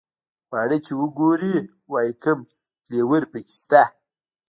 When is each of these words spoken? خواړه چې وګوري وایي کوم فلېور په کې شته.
خواړه 0.47 0.77
چې 0.85 0.93
وګوري 1.01 1.55
وایي 1.91 2.13
کوم 2.23 2.39
فلېور 2.83 3.23
په 3.31 3.39
کې 3.45 3.53
شته. 3.61 3.83